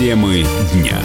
[0.00, 0.98] Темы дня.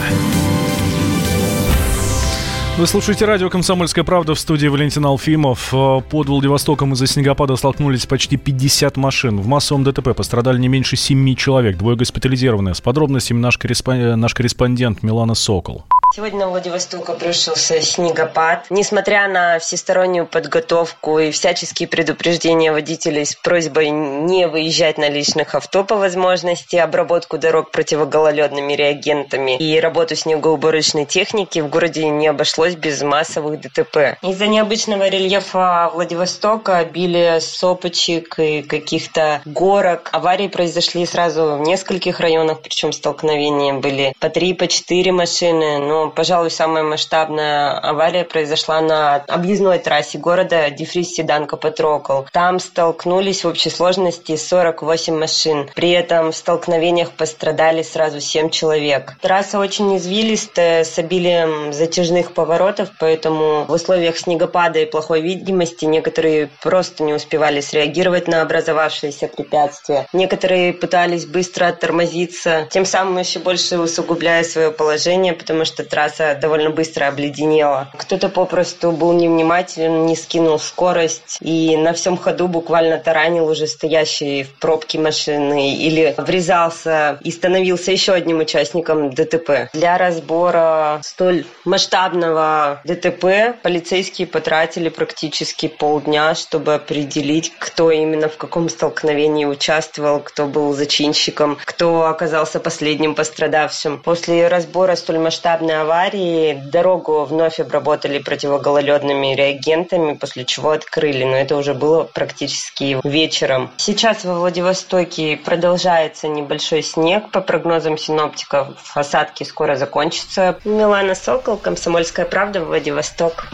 [2.78, 5.68] Вы слушаете радио «Комсомольская правда» в студии Валентин Алфимов.
[5.74, 9.38] Э, под Владивостоком из-за снегопада столкнулись почти 50 машин.
[9.38, 12.74] В массовом ДТП пострадали не меньше 7 человек, двое госпитализированы.
[12.74, 15.84] С подробностями наш, корреспондент, наш корреспондент Милана Сокол.
[16.16, 18.64] Сегодня на Владивосток обрушился снегопад.
[18.70, 25.84] Несмотря на всестороннюю подготовку и всяческие предупреждения водителей с просьбой не выезжать на личных авто
[25.84, 33.02] по возможности, обработку дорог противогололедными реагентами и работу снегоуборочной техники в городе не обошлось без
[33.02, 34.16] массовых ДТП.
[34.22, 42.62] Из-за необычного рельефа Владивостока, обилия сопочек и каких-то горок, аварии произошли сразу в нескольких районах,
[42.62, 49.16] причем столкновения были по три, по четыре машины, но пожалуй, самая масштабная авария произошла на
[49.16, 52.26] объездной трассе города Дифрис-Седан-Капотрокол.
[52.32, 55.70] Там столкнулись в общей сложности 48 машин.
[55.74, 59.16] При этом в столкновениях пострадали сразу 7 человек.
[59.20, 66.50] Трасса очень извилистая, с обилием затяжных поворотов, поэтому в условиях снегопада и плохой видимости некоторые
[66.62, 70.06] просто не успевали среагировать на образовавшиеся препятствия.
[70.12, 76.68] Некоторые пытались быстро оттормозиться, тем самым еще больше усугубляя свое положение, потому что трасса довольно
[76.68, 77.88] быстро обледенела.
[77.96, 84.44] Кто-то попросту был невнимателен, не скинул скорость и на всем ходу буквально таранил уже стоящие
[84.44, 89.70] в пробке машины или врезался и становился еще одним участником ДТП.
[89.72, 98.68] Для разбора столь масштабного ДТП полицейские потратили практически полдня, чтобы определить, кто именно в каком
[98.68, 104.02] столкновении участвовал, кто был зачинщиком, кто оказался последним пострадавшим.
[104.02, 111.56] После разбора столь масштабной аварии дорогу вновь обработали противогололедными реагентами, после чего открыли, но это
[111.56, 113.70] уже было практически вечером.
[113.76, 117.30] Сейчас во Владивостоке продолжается небольшой снег.
[117.30, 120.58] По прогнозам синоптиков, осадки скоро закончатся.
[120.64, 123.46] Милана Сокол, Комсомольская правда, Владивосток.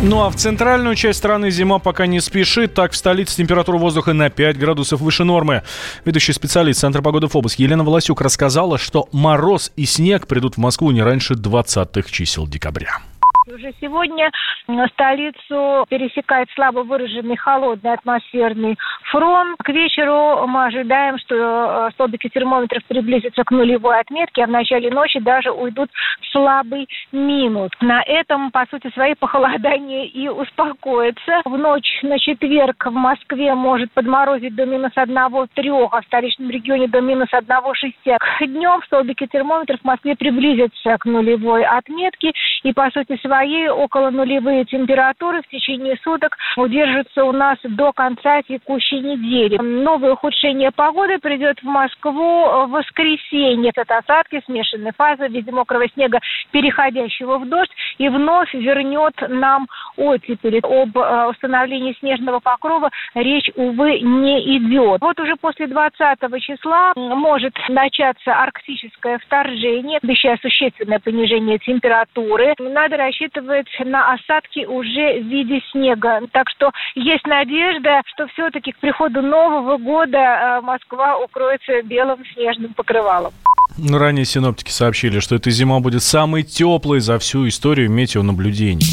[0.00, 2.72] Ну а в центральную часть страны зима пока не спешит.
[2.72, 5.62] Так, в столице температура воздуха на 5 градусов выше нормы.
[6.04, 10.92] Ведущий специалист Центра погоды ФОБОС Елена Волосюк рассказала, что мороз и снег придут в Москву
[10.92, 13.00] не раньше 20-х чисел декабря.
[13.48, 14.30] Уже сегодня
[14.92, 18.76] столицу пересекает слабо выраженный холодный атмосферный
[19.10, 19.56] фронт.
[19.62, 24.90] К вечеру мы ожидаем, что э, столбики термометров приблизятся к нулевой отметке, а в начале
[24.90, 27.70] ночи даже уйдут в слабый минус.
[27.80, 31.42] На этом, по сути, свои похолодания и успокоятся.
[31.44, 36.50] В ночь на четверг в Москве может подморозить до минус одного трех, а в столичном
[36.50, 38.16] регионе до минус одного шести.
[38.40, 42.32] Днем столбики термометров в Москве приблизятся к нулевой отметке
[42.68, 48.42] и, по сути, свои около нулевые температуры в течение суток удержатся у нас до конца
[48.42, 49.56] текущей недели.
[49.56, 53.72] Новое ухудшение погоды придет в Москву в воскресенье.
[53.74, 56.20] Это осадки, смешанные фазы в виде мокрого снега,
[56.50, 60.60] переходящего в дождь, и вновь вернет нам оттепель.
[60.62, 65.00] Об э, установлении снежного покрова речь, увы, не идет.
[65.00, 65.96] Вот уже после 20
[66.42, 72.54] числа может начаться арктическое вторжение, обещая существенное понижение температуры.
[72.58, 76.20] Надо рассчитывать на осадки уже в виде снега.
[76.32, 82.74] Так что есть надежда, что все-таки к приходу Нового года э, Москва укроется белым снежным
[82.74, 83.32] покрывалом.
[83.76, 88.84] Ну, ранее синоптики сообщили, что эта зима будет самой теплой за всю историю метеонаблюдений.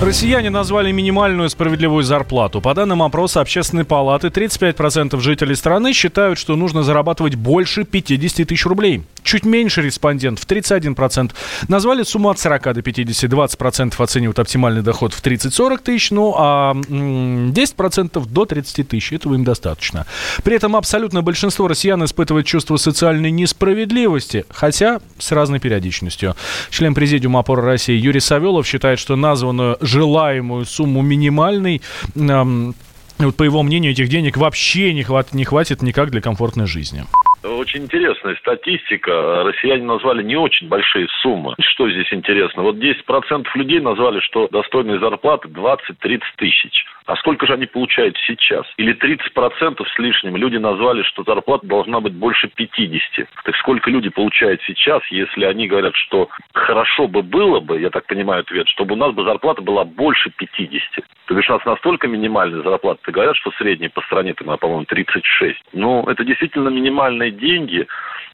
[0.00, 2.60] Россияне назвали минимальную справедливую зарплату.
[2.60, 8.66] По данным опроса Общественной палаты, 35% жителей страны считают, что нужно зарабатывать больше 50 тысяч
[8.66, 9.04] рублей.
[9.26, 11.32] Чуть меньше респондентов, 31%,
[11.66, 16.74] назвали сумму от 40 до 50, 20% оценивают оптимальный доход в 30-40 тысяч, ну а
[16.74, 20.06] 10% до 30 тысяч, этого им достаточно.
[20.44, 26.36] При этом абсолютное большинство россиян испытывает чувство социальной несправедливости, хотя с разной периодичностью.
[26.70, 31.82] Член Президиума опоры России Юрий Савелов считает, что названную желаемую сумму минимальной
[33.18, 37.06] вот по его мнению, этих денег вообще не хватит, не хватит никак для комфортной жизни.
[37.46, 39.44] Очень интересная статистика.
[39.44, 41.54] Россияне назвали не очень большие суммы.
[41.60, 42.62] Что здесь интересно?
[42.62, 46.84] Вот 10% людей назвали, что достойные зарплаты 20-30 тысяч.
[47.06, 48.66] А сколько же они получают сейчас?
[48.76, 53.28] Или 30% с лишним люди назвали, что зарплата должна быть больше 50.
[53.44, 58.06] Так сколько люди получают сейчас, если они говорят, что хорошо бы было бы, я так
[58.06, 61.04] понимаю ответ, чтобы у нас бы зарплата была больше 50.
[61.26, 65.56] То бишь у нас настолько минимальная зарплата, говорят, что средняя по стране, там, по-моему, 36.
[65.72, 66.68] Ну, это действительно
[67.36, 67.86] деньги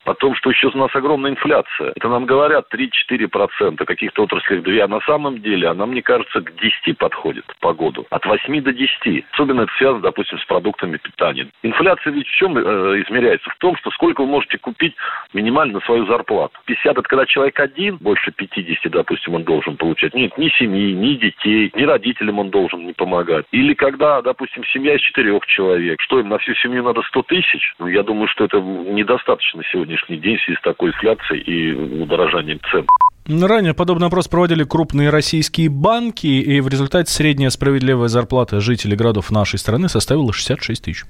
[0.04, 1.92] о том, что еще у нас огромная инфляция.
[1.94, 6.54] Это нам говорят 3-4%, каких-то отраслях 2, а на самом деле она, мне кажется, к
[6.56, 8.06] 10 подходит по году.
[8.10, 9.24] От 8 до 10.
[9.32, 11.48] Особенно это связано, допустим, с продуктами питания.
[11.62, 12.60] Инфляция ведь в чем э,
[13.06, 13.48] измеряется?
[13.50, 14.94] В том, что сколько вы можете купить
[15.32, 16.58] минимально на свою зарплату.
[16.66, 20.14] 50 это когда человек один, больше 50, допустим, он должен получать.
[20.14, 23.46] Нет, ни семьи, ни детей, ни родителям он должен не помогать.
[23.52, 26.00] Или когда, допустим, семья из четырех человек.
[26.00, 27.74] Что им на всю семью надо 100 тысяч?
[27.78, 28.58] Ну, я думаю, что это
[28.94, 32.86] недостаточно сегодня сегодняшний день в связи с такой инфляцией и удорожанием цен.
[33.26, 39.30] Ранее подобный опрос проводили крупные российские банки, и в результате средняя справедливая зарплата жителей городов
[39.30, 41.04] нашей страны составила 66 тысяч.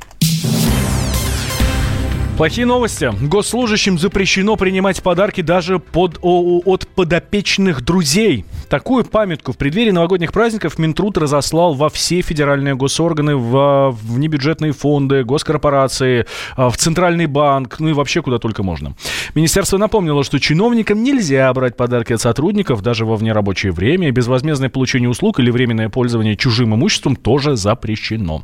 [2.37, 3.13] Плохие новости.
[3.21, 8.47] Госслужащим запрещено принимать подарки даже под, о, от подопечных друзей.
[8.71, 14.73] Такую памятку в преддверии новогодних праздников Минтруд разослал во все федеральные госорганы, в, в небюджетные
[14.73, 16.25] фонды, госкорпорации,
[16.57, 18.95] а, в Центральный банк, ну и вообще куда только можно.
[19.35, 24.11] Министерство напомнило, что чиновникам нельзя брать подарки от сотрудников даже во внерабочее время.
[24.11, 28.43] Безвозмездное получение услуг или временное пользование чужим имуществом тоже запрещено.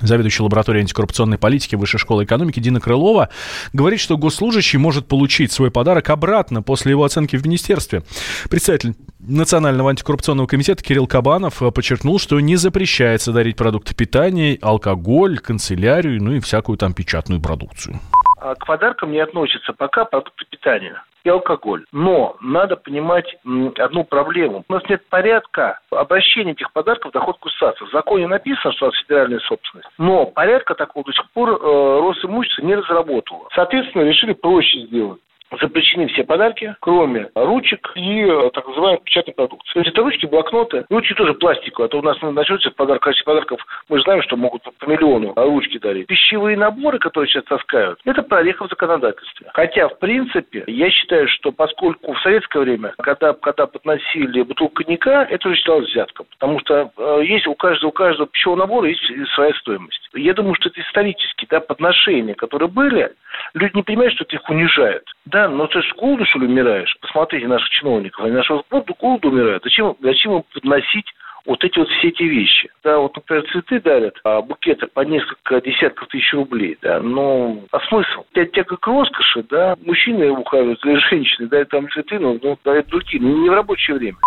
[0.00, 3.28] Заведующая лабораторией антикоррупционной политики Высшей школы экономики Дина Крылова
[3.72, 8.02] говорит, что госслужащий может получить свой подарок обратно после его оценки в министерстве.
[8.48, 16.22] Представитель Национального антикоррупционного комитета Кирилл Кабанов подчеркнул, что не запрещается дарить продукты питания, алкоголь, канцелярию,
[16.22, 18.00] ну и всякую там печатную продукцию.
[18.38, 21.84] А к подаркам не относятся пока продукты питания и алкоголь.
[21.92, 23.36] Но надо понимать
[23.78, 24.64] одну проблему.
[24.68, 27.86] У нас нет порядка обращения этих подарков в доход государства.
[27.86, 29.88] В законе написано, что это федеральная собственность.
[29.98, 33.48] Но порядка такого до сих пор э, Росимущество не разработало.
[33.54, 35.20] Соответственно, решили проще сделать
[35.60, 39.72] запрещены все подарки, кроме ручек и э, так называемой печатной продукции.
[39.72, 43.12] То есть это ручки, блокноты, ручки тоже пластиковые, а то у нас начнется подарок, а
[43.24, 46.06] подарков, мы знаем, что могут по миллиону а ручки дарить.
[46.06, 49.50] Пищевые наборы, которые сейчас таскают, это прореха в законодательстве.
[49.54, 55.24] Хотя, в принципе, я считаю, что поскольку в советское время, когда, когда подносили бутылку коньяка,
[55.24, 56.26] это уже считалось взятком.
[56.38, 59.02] Потому что э, есть у каждого, у каждого пищевого набора есть
[59.34, 60.08] своя стоимость.
[60.14, 63.12] Я думаю, что это исторически, да, подношения, которые были,
[63.54, 65.04] люди не понимают, что это их унижает.
[65.24, 66.96] Да, но ты с голоду, что ли, умираешь?
[67.00, 69.62] Посмотрите наших чиновников, они нашего голоду, голоду умирают.
[69.64, 71.06] Зачем, зачем им подносить
[71.46, 72.70] вот эти вот все эти вещи.
[72.84, 77.80] Да, вот, например, цветы дарят, а букеты по несколько десятков тысяч рублей, да, но а
[77.88, 78.24] смысл?
[78.34, 83.22] Это тяга к роскоши, да, мужчины ухаживают женщины, да, там цветы, но ну, дарят другие,
[83.22, 84.18] не в рабочее время.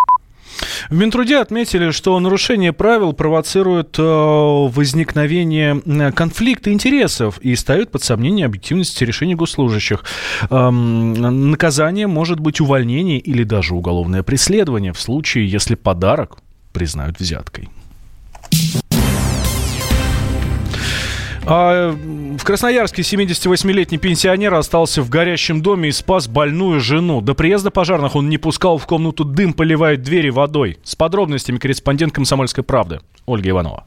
[0.89, 8.45] В Минтруде отметили, что нарушение правил провоцирует э, возникновение конфликта интересов и ставит под сомнение
[8.45, 10.03] объективность решений госслужащих.
[10.49, 11.13] Эм,
[11.51, 16.37] наказание может быть увольнение или даже уголовное преследование в случае, если подарок
[16.73, 17.69] признают взяткой.
[21.45, 27.19] В Красноярске 78-летний пенсионер остался в горящем доме и спас больную жену.
[27.21, 30.77] До приезда пожарных он не пускал в комнату дым, поливает двери водой.
[30.83, 33.83] С подробностями корреспондент «Комсомольской правды» Ольга Иванова.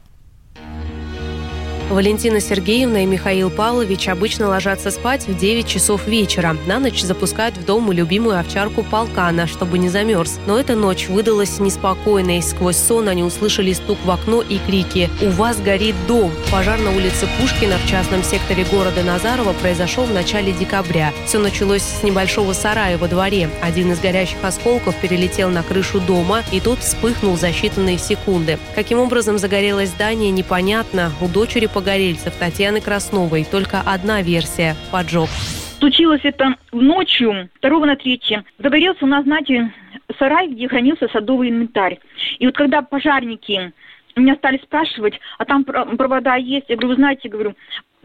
[1.89, 6.57] Валентина Сергеевна и Михаил Павлович обычно ложатся спать в 9 часов вечера.
[6.65, 10.37] На ночь запускают в дом любимую овчарку полкана, чтобы не замерз.
[10.47, 12.41] Но эта ночь выдалась неспокойной.
[12.41, 16.29] Сквозь сон они услышали стук в окно и крики «У вас горит дом!».
[16.51, 21.13] Пожар на улице Пушкина в частном секторе города Назарова произошел в начале декабря.
[21.25, 23.49] Все началось с небольшого сарая во дворе.
[23.61, 28.59] Один из горящих осколков перелетел на крышу дома, и тот вспыхнул за считанные секунды.
[28.75, 31.13] Каким образом загорелось здание, непонятно.
[31.21, 35.29] У дочери погорельцев Татьяны Красновой только одна версия– поджог.
[35.77, 38.19] Случилось это ночью, 2 на 3.
[38.57, 39.71] Загорелся у нас, знаете,
[40.17, 41.99] сарай, где хранился садовый инвентарь.
[42.39, 43.71] И вот когда пожарники
[44.15, 47.53] меня стали спрашивать, а там провода есть, я говорю, вы знаете, говорю,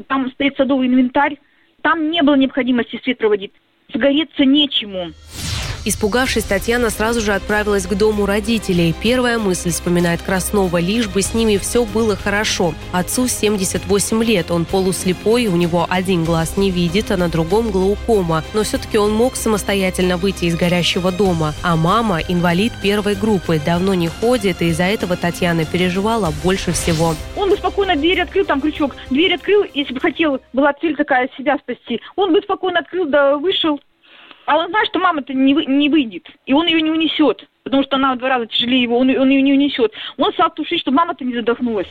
[0.07, 1.39] там стоит садовый инвентарь,
[1.81, 3.53] там не было необходимости свет проводить.
[3.95, 5.13] Сгореться нечему.
[5.85, 8.95] Испугавшись, Татьяна сразу же отправилась к дому родителей.
[9.03, 12.73] Первая мысль, вспоминает Краснова, лишь бы с ними все было хорошо.
[12.93, 18.45] Отцу 78 лет, он полуслепой, у него один глаз не видит, а на другом глаукома.
[18.55, 21.53] Но все-таки он мог самостоятельно выйти из горящего дома.
[21.65, 27.17] А мама– инвалид первой группы, давно не ходит, и из-за этого Татьяна переживала больше всего.
[27.35, 31.29] Он бы спокойно дверь открыл, там крючок, дверь открыл, если бы хотел, была цель такая,
[31.37, 32.01] себя спасти.
[32.15, 33.81] Он бы спокойно открыл, да вышел,
[34.53, 37.83] а он знает, что мама-то не, вы, не выйдет, и он ее не унесет, потому
[37.85, 39.93] что она в два раза тяжелее его, он, он ее не унесет.
[40.17, 41.89] Он стал тушить, чтобы мама просто не задохнулась.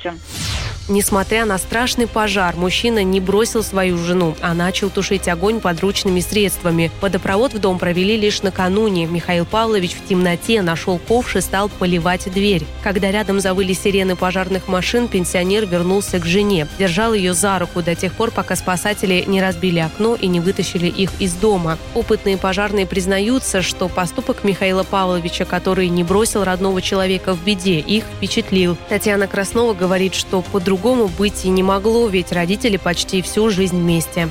[0.92, 6.92] Несмотря на страшный пожар, мужчина не бросил свою жену, а начал тушить огонь подручными средствами.
[7.00, 9.06] Водопровод в дом провели лишь накануне.
[9.06, 12.66] Михаил Павлович в темноте нашел ковш и стал поливать дверь.
[12.84, 16.68] Когда рядом завыли сирены пожарных машин, пенсионер вернулся к жене.
[16.78, 20.88] Держал ее за руку до тех пор, пока спасатели не разбили окно и не вытащили
[20.88, 21.78] их из дома.
[21.94, 28.06] Опытные пожарные признаются, что поступок Михаила Павловича, который не бросил родного человека в беде, их
[28.06, 28.78] впечатлил.
[28.90, 33.80] Татьяна Краснова говорит, что по по-другому быть и не могло, ведь родители почти всю жизнь
[33.82, 34.30] вместе.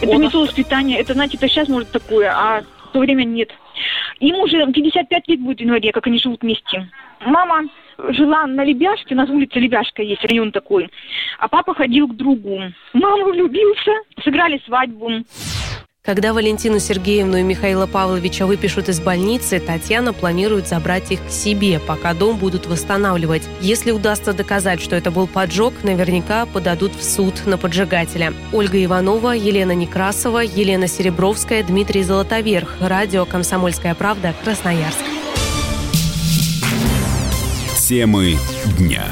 [0.00, 0.22] Это Он...
[0.22, 0.98] метод воспитания.
[0.98, 3.50] Это, знаете, это сейчас может такое, а в то время нет.
[4.20, 6.88] Им уже 55 лет будет в январе, как они живут вместе.
[7.20, 7.68] Мама
[8.08, 10.88] жила на Лебяшке, у нас улица Лебяшка есть, район такой.
[11.38, 12.58] А папа ходил к другу.
[12.94, 13.92] Мама влюбился,
[14.24, 15.10] сыграли свадьбу.
[16.02, 21.78] Когда Валентину Сергеевну и Михаила Павловича выпишут из больницы, Татьяна планирует забрать их к себе,
[21.78, 23.42] пока дом будут восстанавливать.
[23.60, 28.32] Если удастся доказать, что это был поджог, наверняка подадут в суд на поджигателя.
[28.50, 32.76] Ольга Иванова, Елена Некрасова, Елена Серебровская, Дмитрий Золотоверх.
[32.80, 35.04] Радио «Комсомольская правда», Красноярск.
[37.76, 38.38] Темы
[38.78, 39.04] дня.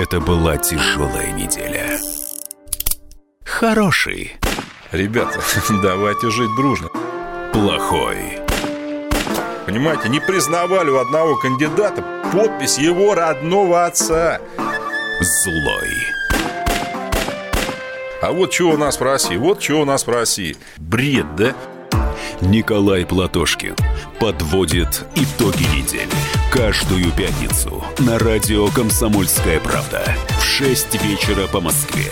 [0.00, 2.00] Это была тяжелая неделя.
[3.44, 4.34] Хороший.
[4.92, 5.40] Ребята,
[5.82, 6.88] давайте жить дружно.
[7.52, 8.38] Плохой.
[9.66, 12.02] Понимаете, не признавали у одного кандидата
[12.32, 14.40] подпись его родного отца.
[15.20, 15.90] Злой.
[18.22, 20.56] А вот что у нас в России, вот что у нас в России.
[20.78, 21.54] Бред, да?
[22.42, 23.76] Николай Платошкин
[24.18, 26.08] подводит итоги недели.
[26.50, 32.10] Каждую пятницу на радио «Комсомольская правда» в 6 вечера по Москве.